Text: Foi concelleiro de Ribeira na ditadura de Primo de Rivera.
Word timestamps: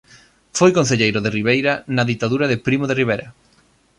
Foi 0.57 0.71
concelleiro 0.77 1.19
de 1.23 1.33
Ribeira 1.37 1.73
na 1.95 2.03
ditadura 2.11 2.45
de 2.51 2.57
Primo 2.65 2.85
de 2.87 2.97
Rivera. 3.01 3.27